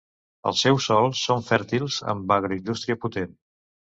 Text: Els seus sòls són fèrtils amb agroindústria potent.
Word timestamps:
Els 0.51 0.61
seus 0.65 0.87
sòls 0.91 1.19
són 1.27 1.43
fèrtils 1.49 1.99
amb 2.13 2.35
agroindústria 2.37 3.01
potent. 3.07 3.37